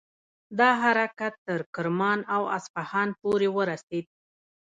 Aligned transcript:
دا 0.59 0.69
حرکت 0.81 1.33
تر 1.47 1.59
کرمان 1.73 2.19
او 2.35 2.41
اصفهان 2.57 3.09
پورې 3.21 3.47
ورسید. 3.57 4.05